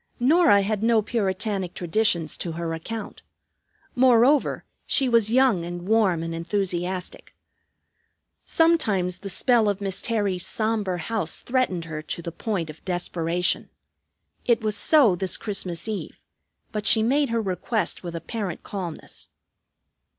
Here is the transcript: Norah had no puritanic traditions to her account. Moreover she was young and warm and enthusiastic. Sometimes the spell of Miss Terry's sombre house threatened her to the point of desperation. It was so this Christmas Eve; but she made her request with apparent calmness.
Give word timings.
Norah 0.19 0.63
had 0.63 0.81
no 0.81 1.03
puritanic 1.03 1.75
traditions 1.75 2.35
to 2.37 2.53
her 2.53 2.73
account. 2.73 3.21
Moreover 3.95 4.65
she 4.87 5.07
was 5.07 5.31
young 5.31 5.63
and 5.63 5.83
warm 5.87 6.23
and 6.23 6.33
enthusiastic. 6.33 7.35
Sometimes 8.43 9.19
the 9.19 9.29
spell 9.29 9.69
of 9.69 9.79
Miss 9.79 10.01
Terry's 10.01 10.43
sombre 10.43 10.97
house 10.97 11.37
threatened 11.37 11.85
her 11.85 12.01
to 12.01 12.23
the 12.23 12.31
point 12.31 12.71
of 12.71 12.83
desperation. 12.83 13.69
It 14.43 14.61
was 14.61 14.75
so 14.75 15.15
this 15.15 15.37
Christmas 15.37 15.87
Eve; 15.87 16.23
but 16.71 16.87
she 16.87 17.03
made 17.03 17.29
her 17.29 17.39
request 17.39 18.01
with 18.01 18.15
apparent 18.15 18.63
calmness. 18.63 19.29